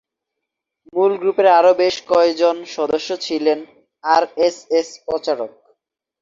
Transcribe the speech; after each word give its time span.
মূল 0.93 1.11
গ্রুপের 1.21 1.47
আরও 1.57 1.71
বেশ 1.81 1.95
কয়েকজন 2.09 2.55
সদস্য 2.75 3.09
ছিলেন 3.25 3.59
আরএসএস 4.03 4.89
প্রচারক। 5.05 5.51